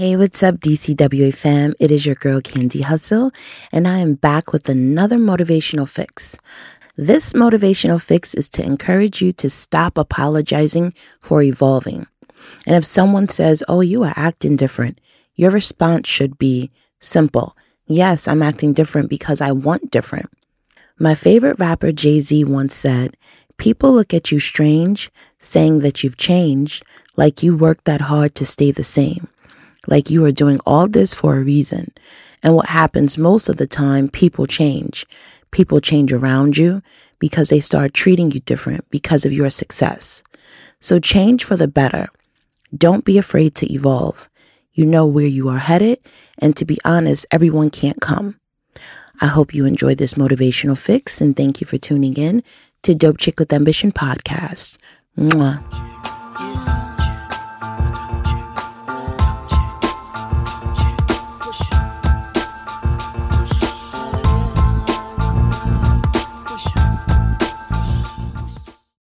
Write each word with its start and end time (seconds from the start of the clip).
Hey, 0.00 0.16
what's 0.16 0.42
up, 0.42 0.54
DCWA 0.60 1.34
fam? 1.34 1.74
It 1.78 1.90
is 1.90 2.06
your 2.06 2.14
girl, 2.14 2.40
Candi 2.40 2.80
Hussle, 2.80 3.34
and 3.70 3.86
I 3.86 3.98
am 3.98 4.14
back 4.14 4.50
with 4.50 4.70
another 4.70 5.18
motivational 5.18 5.86
fix. 5.86 6.38
This 6.96 7.34
motivational 7.34 8.00
fix 8.00 8.32
is 8.32 8.48
to 8.48 8.64
encourage 8.64 9.20
you 9.20 9.32
to 9.32 9.50
stop 9.50 9.98
apologizing 9.98 10.94
for 11.20 11.42
evolving. 11.42 12.06
And 12.66 12.76
if 12.76 12.84
someone 12.86 13.28
says, 13.28 13.62
Oh, 13.68 13.82
you 13.82 14.02
are 14.02 14.14
acting 14.16 14.56
different, 14.56 14.98
your 15.34 15.50
response 15.50 16.08
should 16.08 16.38
be 16.38 16.70
simple. 16.98 17.54
Yes, 17.86 18.26
I'm 18.26 18.42
acting 18.42 18.72
different 18.72 19.10
because 19.10 19.42
I 19.42 19.52
want 19.52 19.90
different. 19.90 20.30
My 20.98 21.14
favorite 21.14 21.58
rapper, 21.58 21.92
Jay 21.92 22.20
Z, 22.20 22.44
once 22.44 22.74
said, 22.74 23.18
People 23.58 23.92
look 23.92 24.14
at 24.14 24.32
you 24.32 24.38
strange, 24.38 25.10
saying 25.40 25.80
that 25.80 26.02
you've 26.02 26.16
changed, 26.16 26.86
like 27.18 27.42
you 27.42 27.54
worked 27.54 27.84
that 27.84 28.00
hard 28.00 28.34
to 28.36 28.46
stay 28.46 28.70
the 28.70 28.82
same 28.82 29.28
like 29.86 30.10
you 30.10 30.24
are 30.24 30.32
doing 30.32 30.58
all 30.66 30.88
this 30.88 31.14
for 31.14 31.36
a 31.36 31.42
reason. 31.42 31.92
And 32.42 32.54
what 32.54 32.66
happens 32.66 33.18
most 33.18 33.48
of 33.48 33.56
the 33.56 33.66
time, 33.66 34.08
people 34.08 34.46
change. 34.46 35.06
People 35.50 35.80
change 35.80 36.12
around 36.12 36.56
you 36.56 36.82
because 37.18 37.48
they 37.48 37.60
start 37.60 37.94
treating 37.94 38.30
you 38.30 38.40
different 38.40 38.88
because 38.90 39.24
of 39.24 39.32
your 39.32 39.50
success. 39.50 40.22
So 40.80 40.98
change 40.98 41.44
for 41.44 41.56
the 41.56 41.68
better. 41.68 42.08
Don't 42.76 43.04
be 43.04 43.18
afraid 43.18 43.54
to 43.56 43.72
evolve. 43.72 44.28
You 44.72 44.86
know 44.86 45.06
where 45.06 45.26
you 45.26 45.48
are 45.48 45.58
headed. 45.58 45.98
And 46.38 46.56
to 46.56 46.64
be 46.64 46.78
honest, 46.84 47.26
everyone 47.30 47.70
can't 47.70 48.00
come. 48.00 48.38
I 49.20 49.26
hope 49.26 49.52
you 49.52 49.66
enjoyed 49.66 49.98
this 49.98 50.14
motivational 50.14 50.78
fix 50.78 51.20
and 51.20 51.36
thank 51.36 51.60
you 51.60 51.66
for 51.66 51.76
tuning 51.76 52.16
in 52.16 52.42
to 52.84 52.94
Dope 52.94 53.18
Chick 53.18 53.38
with 53.38 53.52
Ambition 53.52 53.92
podcast. 53.92 54.78
Mwah. 55.18 56.19